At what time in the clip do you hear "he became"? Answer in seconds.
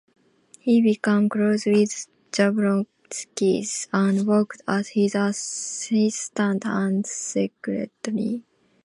0.59-1.29